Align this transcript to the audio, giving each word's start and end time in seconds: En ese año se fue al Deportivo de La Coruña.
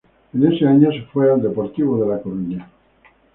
En 0.33 0.51
ese 0.51 0.65
año 0.65 0.91
se 0.91 1.03
fue 1.13 1.31
al 1.31 1.43
Deportivo 1.43 2.03
de 2.03 2.07
La 2.15 2.19
Coruña. 2.23 2.67